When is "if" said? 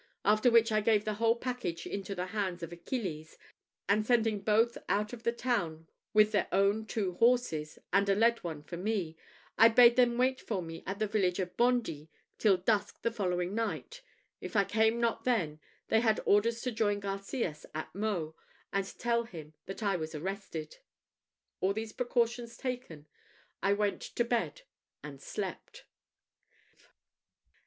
14.39-14.55